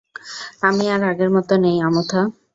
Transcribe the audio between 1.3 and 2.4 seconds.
মতো নেই, আমুথা।